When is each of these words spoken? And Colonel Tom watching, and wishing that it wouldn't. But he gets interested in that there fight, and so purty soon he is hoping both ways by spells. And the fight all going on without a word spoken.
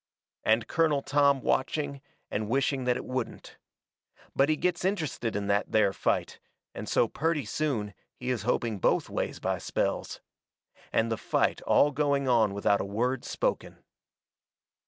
And 0.43 0.67
Colonel 0.67 1.03
Tom 1.03 1.41
watching, 1.41 2.01
and 2.31 2.49
wishing 2.49 2.85
that 2.85 2.97
it 2.97 3.05
wouldn't. 3.05 3.57
But 4.35 4.49
he 4.49 4.55
gets 4.55 4.83
interested 4.83 5.35
in 5.35 5.45
that 5.45 5.71
there 5.71 5.93
fight, 5.93 6.39
and 6.73 6.89
so 6.89 7.07
purty 7.07 7.45
soon 7.45 7.93
he 8.15 8.31
is 8.31 8.41
hoping 8.41 8.79
both 8.79 9.11
ways 9.11 9.39
by 9.39 9.59
spells. 9.59 10.19
And 10.91 11.11
the 11.11 11.17
fight 11.17 11.61
all 11.67 11.91
going 11.91 12.27
on 12.27 12.55
without 12.55 12.81
a 12.81 12.83
word 12.83 13.23
spoken. 13.23 13.83